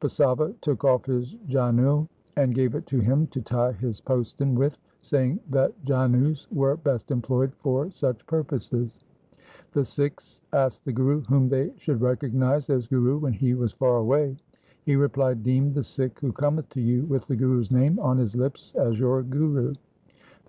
[0.00, 4.76] Basava took off his janeu and gave it to him to tie his postin with,
[5.00, 8.98] saying that janeus were best employed for such purposes.
[9.70, 13.98] The Sikhs asked the Guru whom they should recognize as Guru when he was far
[13.98, 14.36] away.
[14.82, 18.34] He replied,' Deem the Sikh who cometh to you with the Guru's name on his
[18.34, 19.74] lips as your Guru.'